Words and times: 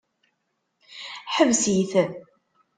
Ḥbes-it! 1.35 1.91